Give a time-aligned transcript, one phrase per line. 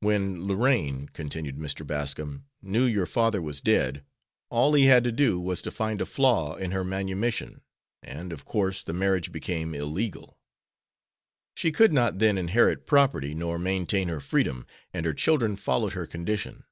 [0.00, 1.86] "When Lorraine," continued Mr.
[1.86, 4.02] Bascom, "knew your father was dead,
[4.48, 7.60] all he had to do was to find a flaw in her manumission,
[8.02, 10.36] and, of course, the marriage became illegal.
[11.54, 16.04] She could not then inherit property nor maintain her freedom; and her children followed her
[16.04, 16.64] condition."